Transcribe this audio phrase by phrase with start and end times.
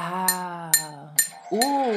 [0.00, 0.70] Ah,
[1.50, 1.92] oh,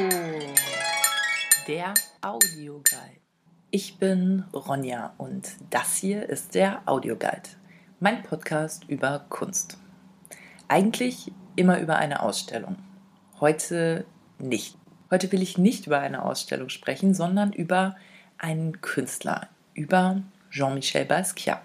[1.67, 3.21] der Audioguide.
[3.69, 7.49] Ich bin Ronja und das hier ist der Audioguide,
[7.99, 9.77] mein Podcast über Kunst.
[10.67, 12.77] Eigentlich immer über eine Ausstellung.
[13.39, 14.05] Heute
[14.39, 14.79] nicht.
[15.11, 17.95] Heute will ich nicht über eine Ausstellung sprechen, sondern über
[18.39, 21.61] einen Künstler, über Jean-Michel Basquiat.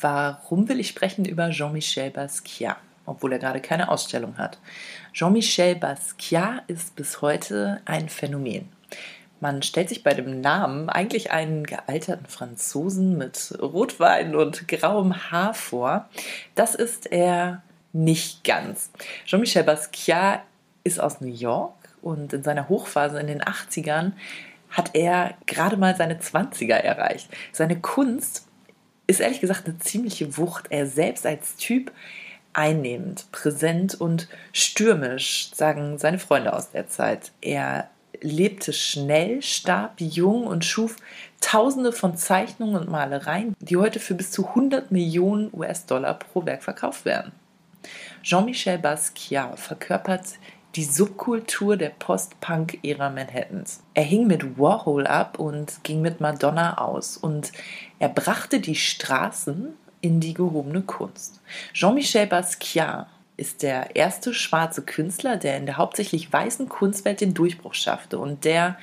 [0.00, 2.78] Warum will ich sprechen über Jean-Michel Basquiat?
[3.06, 4.58] Obwohl er gerade keine Ausstellung hat.
[5.12, 8.68] Jean-Michel Basquiat ist bis heute ein Phänomen.
[9.40, 15.54] Man stellt sich bei dem Namen eigentlich einen gealterten Franzosen mit Rotwein und grauem Haar
[15.54, 16.08] vor.
[16.54, 17.62] Das ist er
[17.92, 18.90] nicht ganz.
[19.26, 20.40] Jean-Michel Basquiat
[20.82, 24.12] ist aus New York und in seiner Hochphase in den 80ern
[24.70, 27.28] hat er gerade mal seine 20er erreicht.
[27.52, 28.46] Seine Kunst
[29.06, 30.66] ist ehrlich gesagt eine ziemliche Wucht.
[30.70, 31.92] Er selbst als Typ
[32.54, 37.32] einnehmend, präsent und stürmisch, sagen seine Freunde aus der Zeit.
[37.40, 40.96] Er lebte schnell, starb jung und schuf
[41.40, 46.62] Tausende von Zeichnungen und Malereien, die heute für bis zu 100 Millionen US-Dollar pro Werk
[46.62, 47.32] verkauft werden.
[48.22, 50.24] Jean-Michel Basquiat verkörpert
[50.74, 53.82] die Subkultur der Post-Punk-Ära Manhattans.
[53.92, 57.52] Er hing mit Warhol ab und ging mit Madonna aus und
[57.98, 61.40] er brachte die Straßen in die gehobene Kunst.
[61.72, 67.74] Jean-Michel Basquiat ist der erste schwarze Künstler, der in der hauptsächlich weißen Kunstwelt den Durchbruch
[67.74, 68.78] schaffte und der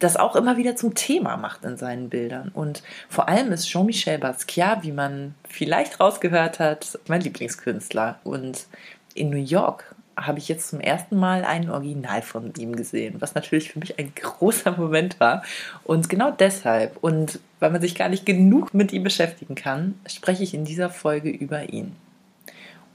[0.00, 2.50] das auch immer wieder zum Thema macht in seinen Bildern.
[2.52, 8.18] Und vor allem ist Jean-Michel Basquiat, wie man vielleicht rausgehört hat, mein Lieblingskünstler.
[8.24, 8.66] Und
[9.14, 13.34] in New York habe ich jetzt zum ersten Mal ein Original von ihm gesehen, was
[13.34, 15.42] natürlich für mich ein großer Moment war.
[15.84, 20.42] Und genau deshalb und weil man sich gar nicht genug mit ihm beschäftigen kann, spreche
[20.42, 21.96] ich in dieser Folge über ihn.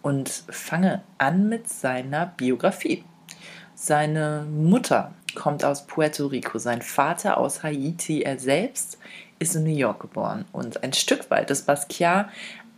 [0.02, 3.03] Und fange an mit seiner Biografie.
[3.75, 8.98] Seine Mutter kommt aus Puerto Rico, sein Vater aus Haiti, er selbst
[9.39, 12.30] ist in New York geboren und ein Stück weit ist Basquiat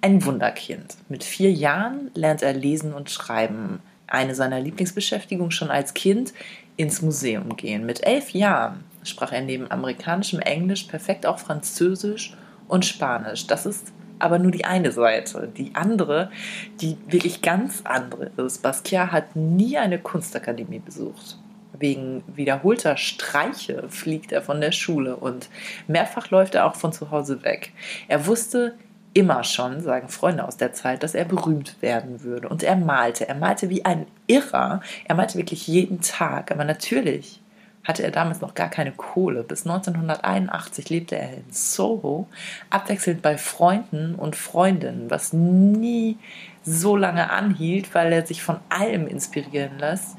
[0.01, 0.97] ein Wunderkind.
[1.07, 3.81] Mit vier Jahren lernt er lesen und schreiben
[4.13, 6.33] eine seiner Lieblingsbeschäftigungen schon als Kind
[6.77, 7.85] ins Museum gehen.
[7.85, 12.35] Mit elf Jahren sprach er neben amerikanischem Englisch perfekt auch Französisch
[12.67, 13.47] und Spanisch.
[13.47, 15.51] Das ist aber nur die eine Seite.
[15.57, 16.31] Die andere,
[16.79, 18.61] die wirklich ganz andere ist.
[18.61, 21.37] Basquiat hat nie eine Kunstakademie besucht.
[21.77, 25.49] Wegen wiederholter Streiche fliegt er von der Schule und
[25.87, 27.73] mehrfach läuft er auch von zu Hause weg.
[28.07, 28.75] Er wusste,
[29.13, 32.49] immer schon, sagen Freunde aus der Zeit, dass er berühmt werden würde.
[32.49, 33.27] Und er malte.
[33.27, 34.81] Er malte wie ein Irrer.
[35.05, 36.51] Er malte wirklich jeden Tag.
[36.51, 37.39] Aber natürlich
[37.83, 39.43] hatte er damals noch gar keine Kohle.
[39.43, 42.27] Bis 1981 lebte er in Soho,
[42.69, 46.17] abwechselnd bei Freunden und Freundinnen, was nie
[46.63, 50.15] so lange anhielt, weil er sich von allem inspirieren lässt,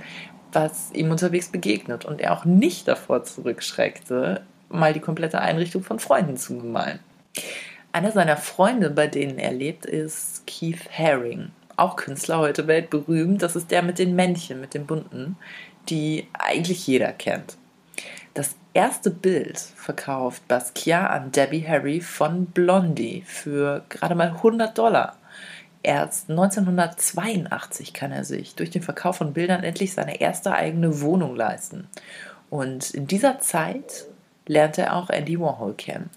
[0.53, 5.99] was ihm unterwegs begegnet und er auch nicht davor zurückschreckte, mal die komplette Einrichtung von
[5.99, 6.99] Freunden zu bemalen.
[7.94, 11.53] Einer seiner Freunde, bei denen er lebt, ist Keith Haring.
[11.77, 13.41] Auch Künstler heute weltberühmt.
[13.41, 15.37] Das ist der mit den Männchen, mit den bunten,
[15.88, 17.56] die eigentlich jeder kennt.
[18.34, 25.16] Das erste Bild verkauft Basquiat an Debbie Harry von Blondie für gerade mal 100 Dollar.
[25.84, 31.37] Erst 1982 kann er sich durch den Verkauf von Bildern endlich seine erste eigene Wohnung
[31.37, 31.87] leisten.
[32.50, 34.06] Und in dieser Zeit
[34.49, 36.11] lernt er auch Andy Warhol kennen.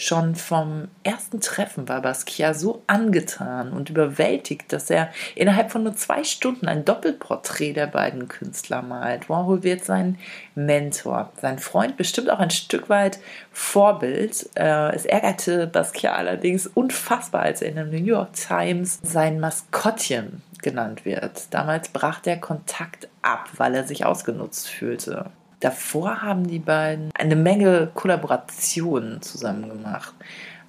[0.00, 5.96] Schon vom ersten Treffen war Basquiat so angetan und überwältigt, dass er innerhalb von nur
[5.96, 9.28] zwei Stunden ein Doppelporträt der beiden Künstler malt.
[9.28, 10.16] Warhol wird sein
[10.54, 13.18] Mentor, sein Freund, bestimmt auch ein Stück weit
[13.50, 14.48] Vorbild.
[14.54, 20.42] Äh, es ärgerte Basquiat allerdings unfassbar, als er in der New York Times sein Maskottchen
[20.62, 21.52] genannt wird.
[21.52, 25.32] Damals brach der Kontakt ab, weil er sich ausgenutzt fühlte.
[25.60, 30.14] Davor haben die beiden eine Menge Kollaborationen zusammen gemacht.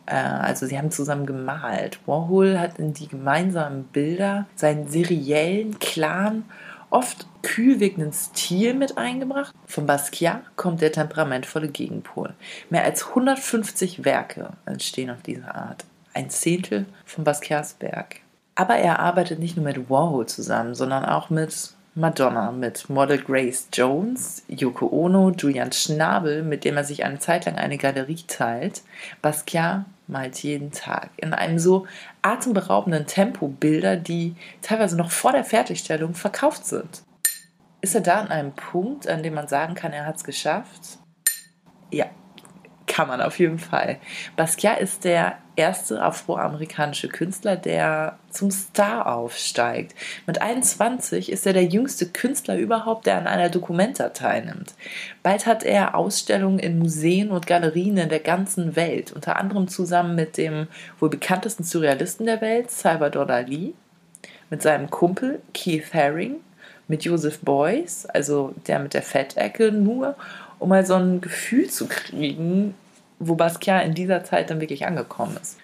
[0.07, 1.99] Äh, also sie haben zusammen gemalt.
[2.05, 6.45] Warhol hat in die gemeinsamen Bilder seinen seriellen, klaren,
[6.89, 9.53] oft kühl wirkenden Stil mit eingebracht.
[9.67, 12.33] Von Basquiat kommt der temperamentvolle Gegenpol.
[12.69, 15.85] Mehr als 150 Werke entstehen auf diese Art.
[16.13, 18.17] Ein Zehntel von Basquiats Werk.
[18.55, 23.67] Aber er arbeitet nicht nur mit Warhol zusammen, sondern auch mit Madonna mit Model Grace
[23.73, 28.83] Jones, Yoko Ono, Julian Schnabel, mit dem er sich eine Zeit lang eine Galerie teilt.
[29.21, 31.87] Basquiat malt jeden Tag in einem so
[32.21, 37.03] atemberaubenden Tempo Bilder, die teilweise noch vor der Fertigstellung verkauft sind.
[37.81, 40.99] Ist er da an einem Punkt, an dem man sagen kann, er hat es geschafft?
[41.91, 42.05] Ja,
[42.99, 43.95] kann man auf jeden Fall.
[44.35, 49.95] Basquiat ist der erste afroamerikanische Künstler, der zum Star aufsteigt.
[50.27, 54.73] Mit 21 ist er der jüngste Künstler überhaupt, der an einer Documenta teilnimmt.
[55.23, 60.15] Bald hat er Ausstellungen in Museen und Galerien in der ganzen Welt, unter anderem zusammen
[60.15, 60.67] mit dem
[60.99, 63.75] wohl bekanntesten Surrealisten der Welt, Salvador Dali,
[64.49, 66.41] mit seinem Kumpel Keith Haring,
[66.89, 70.17] mit Joseph Beuys, also der mit der Fettecke nur
[70.59, 72.75] um mal so ein Gefühl zu kriegen,
[73.19, 75.57] wo Basquiat in dieser Zeit dann wirklich angekommen ist.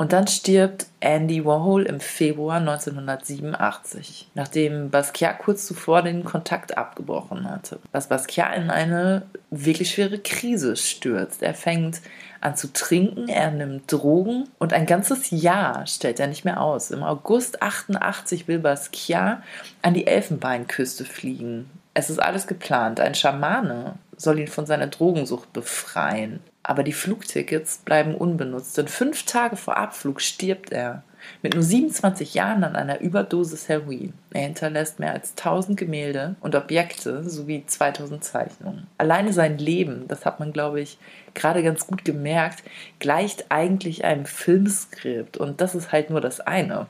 [0.00, 7.50] Und dann stirbt Andy Warhol im Februar 1987, nachdem Basquiat kurz zuvor den Kontakt abgebrochen
[7.50, 7.78] hatte.
[7.92, 11.42] Was Basquiat in eine wirklich schwere Krise stürzt.
[11.42, 12.00] Er fängt
[12.40, 16.90] an zu trinken, er nimmt Drogen und ein ganzes Jahr stellt er nicht mehr aus.
[16.90, 19.42] Im August 88 will Basquiat
[19.82, 21.68] an die Elfenbeinküste fliegen.
[21.92, 23.00] Es ist alles geplant.
[23.00, 26.40] Ein Schamane soll ihn von seiner Drogensucht befreien.
[26.62, 31.02] Aber die Flugtickets bleiben unbenutzt, denn fünf Tage vor Abflug stirbt er.
[31.42, 34.14] Mit nur 27 Jahren an einer Überdosis Heroin.
[34.32, 38.86] Er hinterlässt mehr als 1000 Gemälde und Objekte sowie 2000 Zeichnungen.
[38.98, 40.98] Alleine sein Leben, das hat man, glaube ich,
[41.34, 42.62] gerade ganz gut gemerkt,
[42.98, 45.36] gleicht eigentlich einem Filmskript.
[45.36, 46.86] Und das ist halt nur das eine.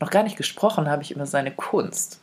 [0.00, 2.20] Noch gar nicht gesprochen habe ich über seine Kunst.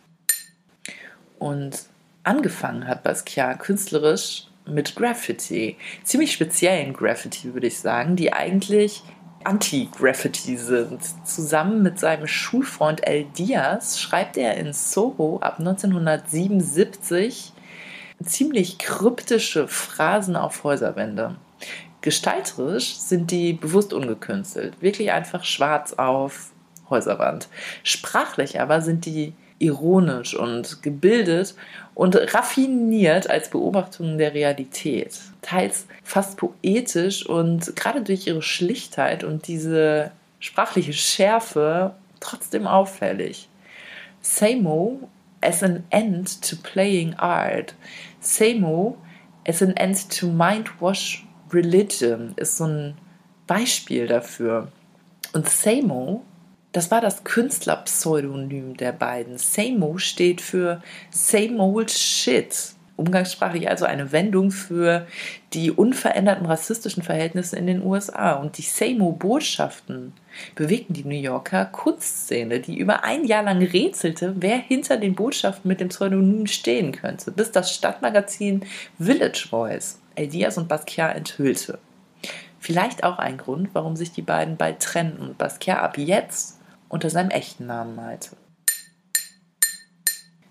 [1.40, 1.84] Und
[2.24, 5.78] angefangen hat Basquiat künstlerisch mit Graffiti.
[6.04, 9.04] Ziemlich speziellen Graffiti, würde ich sagen, die eigentlich
[9.44, 11.02] Anti-Graffiti sind.
[11.26, 17.54] Zusammen mit seinem Schulfreund El Diaz schreibt er in Soho ab 1977
[18.24, 21.36] ziemlich kryptische Phrasen auf Häuserwände.
[22.02, 26.52] Gestalterisch sind die bewusst ungekünstelt, wirklich einfach schwarz auf
[26.90, 27.48] Häuserwand.
[27.84, 31.56] Sprachlich aber sind die ironisch und gebildet
[31.94, 35.20] und raffiniert als Beobachtungen der Realität.
[35.42, 43.48] Teils fast poetisch und gerade durch ihre Schlichtheit und diese sprachliche Schärfe trotzdem auffällig.
[44.22, 45.10] Samo
[45.42, 47.76] as an end to playing art.
[48.20, 48.98] Samo
[49.48, 52.98] as an end to mind-wash religion ist so ein
[53.48, 54.72] Beispiel dafür.
[55.34, 56.24] Und Samo
[56.72, 59.38] das war das Künstlerpseudonym der beiden.
[59.38, 62.74] Samo steht für Same Old Shit.
[62.96, 65.08] Umgangssprachlich also eine Wendung für
[65.54, 68.34] die unveränderten rassistischen Verhältnisse in den USA.
[68.34, 70.14] Und die Samo-Botschaften
[70.56, 75.68] bewegten die New Yorker Kunstszene, die über ein Jahr lang rätselte, wer hinter den Botschaften
[75.68, 78.66] mit dem Pseudonym stehen könnte, bis das Stadtmagazin
[79.00, 81.80] Village Voice El Diaz und Basquiat enthüllte.
[82.60, 86.61] Vielleicht auch ein Grund, warum sich die beiden bald trennten und Basquiat ab jetzt
[86.92, 88.32] unter seinem echten Namen malte.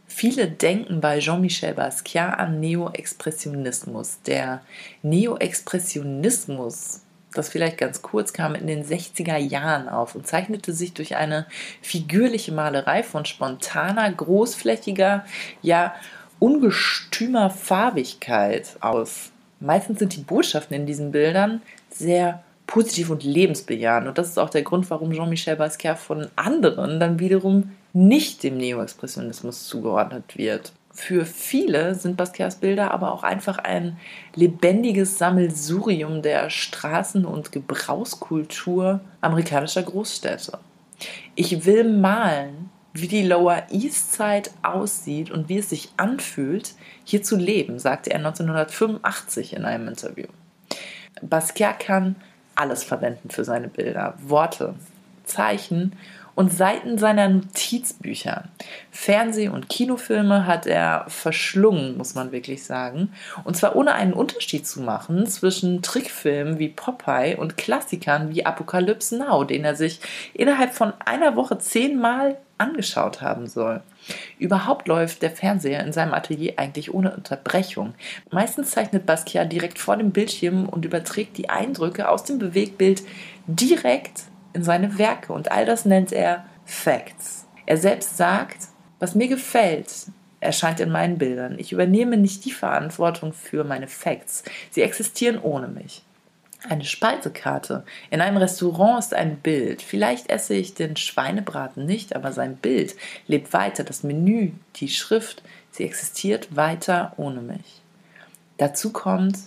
[0.06, 4.20] Viele denken bei Jean-Michel Basquiat an Neo-Expressionismus.
[4.26, 4.62] Der
[5.02, 7.02] Neo-Expressionismus,
[7.32, 11.46] das vielleicht ganz kurz kam, in den 60er Jahren auf und zeichnete sich durch eine
[11.80, 15.24] figürliche Malerei von spontaner, großflächiger,
[15.62, 15.94] ja
[16.38, 19.30] ungestümer Farbigkeit aus.
[19.60, 24.06] Meistens sind die Botschaften in diesen Bildern sehr positiv und lebensbejahend.
[24.08, 28.56] Und das ist auch der Grund, warum Jean-Michel Basquiat von anderen dann wiederum nicht dem
[28.56, 30.72] Neo-Expressionismus zugeordnet wird.
[30.92, 33.96] Für viele sind Basquiats Bilder aber auch einfach ein
[34.36, 40.58] lebendiges Sammelsurium der Straßen- und Gebrauchskultur amerikanischer Großstädte.
[41.34, 47.22] Ich will malen, wie die Lower East Side aussieht und wie es sich anfühlt, hier
[47.22, 50.26] zu leben, sagte er 1985 in einem Interview.
[51.22, 52.16] Basquiat kann
[52.60, 54.14] alles verwenden für seine Bilder.
[54.22, 54.74] Worte,
[55.24, 55.96] Zeichen
[56.34, 58.44] und Seiten seiner Notizbücher.
[58.90, 63.12] Fernseh- und Kinofilme hat er verschlungen, muss man wirklich sagen.
[63.44, 69.16] Und zwar ohne einen Unterschied zu machen zwischen Trickfilmen wie Popeye und Klassikern wie Apocalypse
[69.16, 70.00] Now, den er sich
[70.34, 73.80] innerhalb von einer Woche zehnmal angeschaut haben soll.
[74.38, 77.94] Überhaupt läuft der Fernseher in seinem Atelier eigentlich ohne Unterbrechung.
[78.30, 83.02] Meistens zeichnet Basquiat direkt vor dem Bildschirm und überträgt die Eindrücke aus dem Bewegtbild
[83.46, 87.46] direkt in seine Werke und all das nennt er Facts.
[87.66, 90.06] Er selbst sagt, was mir gefällt,
[90.40, 91.58] erscheint in meinen Bildern.
[91.58, 94.42] Ich übernehme nicht die Verantwortung für meine Facts.
[94.70, 96.02] Sie existieren ohne mich.
[96.68, 99.80] Eine Speisekarte in einem Restaurant ist ein Bild.
[99.80, 103.82] Vielleicht esse ich den Schweinebraten nicht, aber sein Bild lebt weiter.
[103.82, 107.80] Das Menü, die Schrift, sie existiert weiter ohne mich.
[108.58, 109.38] Dazu kommt,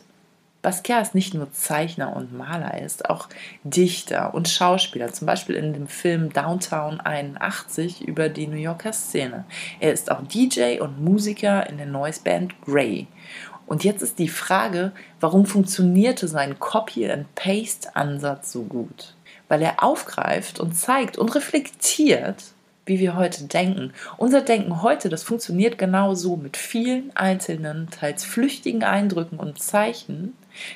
[0.64, 3.28] Basquiat ist nicht nur Zeichner und Maler, er ist auch
[3.66, 9.44] Dichter und Schauspieler, zum Beispiel in dem Film Downtown 81 über die New Yorker Szene.
[9.82, 13.08] Er ist auch DJ und Musiker in der Noise Band Grey
[13.66, 19.16] Und jetzt ist die Frage, warum funktionierte sein Copy-and-Paste-Ansatz so gut?
[19.50, 22.42] Weil er aufgreift und zeigt und reflektiert,
[22.86, 23.92] wie wir heute denken.
[24.16, 30.34] Unser Denken heute, das funktioniert genau so mit vielen einzelnen, teils flüchtigen Eindrücken und Zeichen,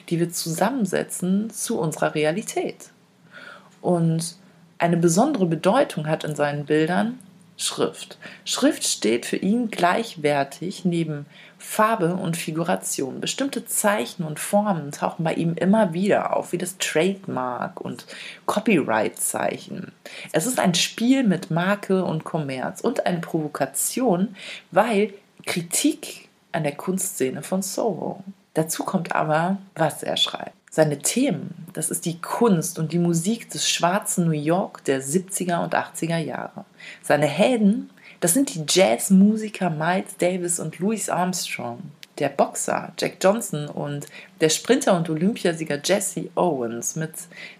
[0.09, 2.91] die wir zusammensetzen zu unserer Realität.
[3.81, 4.35] Und
[4.77, 7.19] eine besondere Bedeutung hat in seinen Bildern
[7.59, 8.19] Schrift.
[8.45, 11.25] Schrift steht für ihn gleichwertig neben
[11.57, 13.19] Farbe und Figuration.
[13.19, 18.05] Bestimmte Zeichen und Formen tauchen bei ihm immer wieder auf, wie das Trademark und
[18.45, 19.91] Copyright-Zeichen.
[20.33, 24.35] Es ist ein Spiel mit Marke und Kommerz und eine Provokation,
[24.69, 25.13] weil
[25.47, 28.23] Kritik an der Kunstszene von Soho.
[28.57, 30.55] Dazu kommt aber, was er schreibt.
[30.71, 35.63] Seine Themen, das ist die Kunst und die Musik des schwarzen New York der 70er
[35.63, 36.65] und 80er Jahre.
[37.03, 41.83] Seine Helden, das sind die Jazzmusiker Miles Davis und Louis Armstrong,
[42.17, 44.07] der Boxer Jack Johnson und
[44.41, 47.13] der Sprinter und Olympiasieger Jesse Owens mit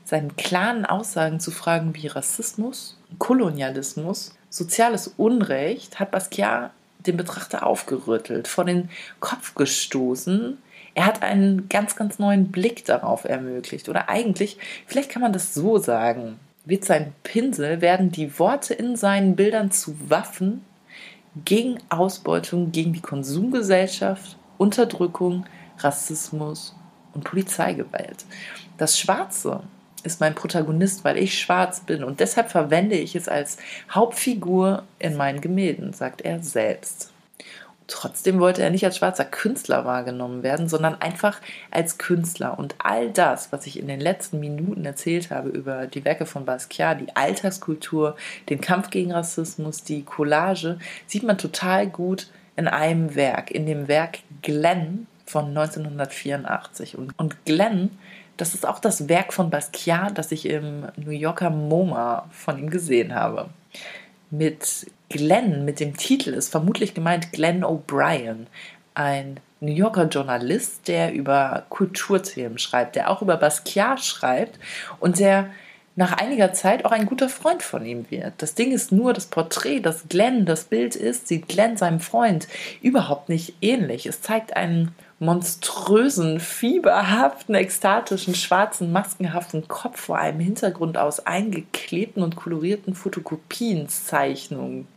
[0.04, 6.72] seinen klaren Aussagen zu Fragen wie Rassismus, Kolonialismus, soziales Unrecht hat Basquiat
[7.06, 8.89] den Betrachter aufgerüttelt, vor den
[9.20, 10.58] Kopf gestoßen
[10.98, 13.88] er hat einen ganz, ganz neuen Blick darauf ermöglicht.
[13.88, 18.96] Oder eigentlich, vielleicht kann man das so sagen, wird sein Pinsel, werden die Worte in
[18.96, 20.66] seinen Bildern zu Waffen
[21.46, 25.46] gegen Ausbeutung, gegen die Konsumgesellschaft, Unterdrückung,
[25.77, 26.75] Rassismus
[27.13, 28.25] und Polizeigewalt.
[28.80, 29.62] Das Schwarze
[30.01, 33.58] ist mein Protagonist, weil ich schwarz bin und deshalb verwende ich es als
[33.92, 37.12] Hauptfigur in meinen Gemälden, sagt er selbst.
[37.88, 41.39] Trotzdem wollte er nicht als schwarzer Künstler wahrgenommen werden, sondern einfach
[41.72, 42.60] als Künstler.
[42.60, 46.44] Und all das, was ich in den letzten Minuten erzählt habe über die Werke von
[46.44, 48.17] Basquiat, die Alltagskultur,
[48.50, 52.27] den Kampf gegen Rassismus, die Collage, sieht man total gut
[52.58, 56.98] in einem Werk, in dem Werk Glenn von 1984.
[56.98, 57.98] Und, und Glenn,
[58.36, 62.70] das ist auch das Werk von Basquiat, das ich im New Yorker MoMA von ihm
[62.70, 63.50] gesehen habe
[64.30, 68.48] mit Glenn, mit dem Titel ist vermutlich gemeint Glenn O'Brien,
[68.94, 74.60] ein New Yorker Journalist, der über Kulturthemen schreibt, der auch über Basquiat schreibt
[75.00, 75.50] und der
[75.96, 78.34] nach einiger Zeit auch ein guter Freund von ihm wird.
[78.38, 82.48] Das Ding ist nur, das Porträt, das Glenn das Bild ist, sieht Glenn seinem Freund
[82.84, 84.06] überhaupt nicht ähnlich.
[84.06, 92.36] Es zeigt einen monströsen, fieberhaften, ekstatischen, schwarzen, maskenhaften Kopf vor einem Hintergrund aus eingeklebten und
[92.36, 94.88] kolorierten Fotokopienzeichnungen.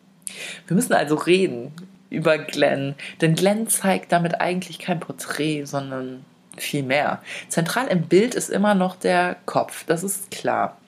[0.66, 1.72] Wir müssen also reden
[2.10, 6.24] über Glenn, denn Glenn zeigt damit eigentlich kein Porträt, sondern
[6.56, 7.22] viel mehr.
[7.48, 10.79] Zentral im Bild ist immer noch der Kopf, das ist klar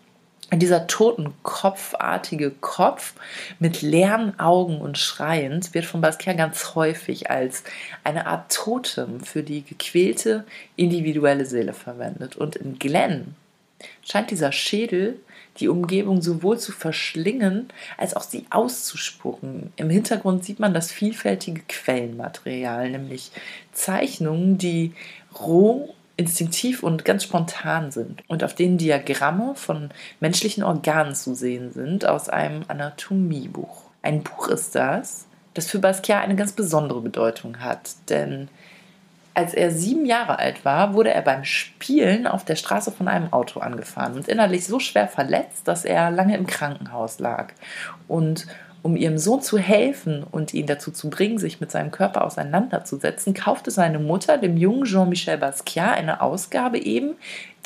[0.58, 3.14] dieser totenkopfartige Kopf
[3.58, 7.64] mit leeren Augen und schreiend wird von Basquiat ganz häufig als
[8.04, 10.44] eine Art Totem für die gequälte
[10.76, 12.36] individuelle Seele verwendet.
[12.36, 13.34] Und in Glenn
[14.04, 15.18] scheint dieser Schädel
[15.58, 17.68] die Umgebung sowohl zu verschlingen
[17.98, 19.72] als auch sie auszuspucken.
[19.76, 23.32] Im Hintergrund sieht man das vielfältige Quellenmaterial, nämlich
[23.72, 24.92] Zeichnungen, die
[25.38, 31.72] roh instinktiv und ganz spontan sind und auf denen Diagramme von menschlichen Organen zu sehen
[31.72, 33.82] sind aus einem Anatomiebuch.
[34.02, 38.48] Ein Buch ist das, das für Basquiat eine ganz besondere Bedeutung hat, denn
[39.34, 43.32] als er sieben Jahre alt war, wurde er beim Spielen auf der Straße von einem
[43.32, 47.52] Auto angefahren und innerlich so schwer verletzt, dass er lange im Krankenhaus lag.
[48.08, 48.46] Und
[48.82, 53.34] um ihrem Sohn zu helfen und ihn dazu zu bringen, sich mit seinem Körper auseinanderzusetzen,
[53.34, 57.14] kaufte seine Mutter dem jungen Jean-Michel Basquiat eine Ausgabe eben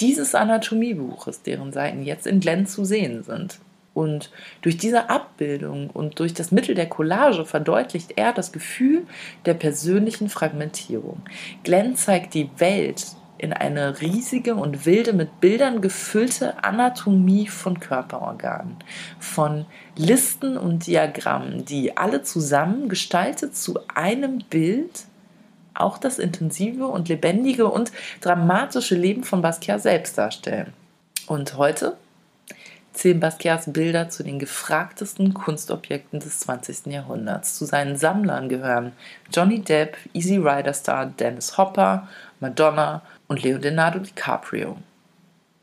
[0.00, 3.58] dieses Anatomiebuches, deren Seiten jetzt in Glenn zu sehen sind.
[3.94, 4.30] Und
[4.60, 9.06] durch diese Abbildung und durch das Mittel der Collage verdeutlicht er das Gefühl
[9.46, 11.22] der persönlichen Fragmentierung.
[11.64, 13.06] Glenn zeigt die Welt
[13.38, 18.76] in eine riesige und wilde, mit Bildern gefüllte Anatomie von Körperorganen,
[19.18, 19.66] von
[19.96, 25.04] Listen und Diagrammen, die alle zusammen gestaltet zu einem Bild
[25.74, 30.72] auch das intensive und lebendige und dramatische Leben von Basquiat selbst darstellen.
[31.26, 31.96] Und heute
[32.96, 36.86] zählen Basquiats Bilder zu den gefragtesten Kunstobjekten des 20.
[36.86, 37.56] Jahrhunderts.
[37.56, 38.92] Zu seinen Sammlern gehören
[39.32, 42.08] Johnny Depp, Easy Rider Star Dennis Hopper,
[42.40, 44.78] Madonna und Leonardo DiCaprio.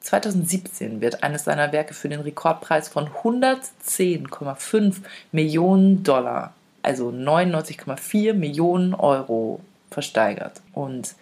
[0.02, 4.98] 2017 wird eines seiner Werke für den Rekordpreis von 110,5
[5.32, 9.62] Millionen Dollar, also 99,4 Millionen Euro,
[9.94, 10.62] versteigert.
[10.74, 11.16] Und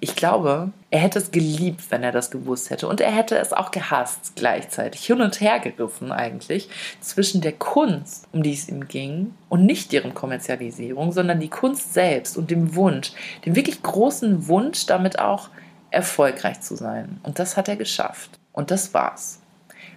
[0.00, 2.88] ich glaube, er hätte es geliebt, wenn er das gewusst hätte.
[2.88, 5.06] Und er hätte es auch gehasst gleichzeitig.
[5.06, 6.68] Hin und her geriffen eigentlich
[7.00, 11.94] zwischen der Kunst, um die es ihm ging, und nicht deren Kommerzialisierung, sondern die Kunst
[11.94, 13.12] selbst und dem Wunsch,
[13.46, 15.48] dem wirklich großen Wunsch, damit auch
[15.90, 17.20] erfolgreich zu sein.
[17.22, 18.30] Und das hat er geschafft.
[18.52, 19.40] Und das war's.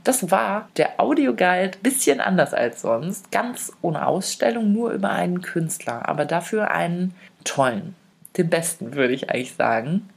[0.03, 6.07] Das war der Audioguide, bisschen anders als sonst, ganz ohne Ausstellung, nur über einen Künstler,
[6.07, 7.95] aber dafür einen tollen,
[8.37, 10.09] den besten würde ich eigentlich sagen.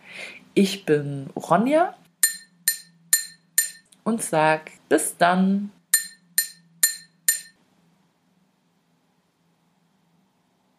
[0.54, 1.94] Ich bin Ronja
[4.04, 5.70] und sag bis dann.